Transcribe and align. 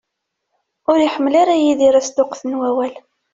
Ur 0.91 0.97
iḥemmel 0.99 1.33
ara 1.41 1.55
Yidir 1.63 1.95
asṭuqqet 2.01 2.41
n 2.45 2.57
wawal. 2.59 2.93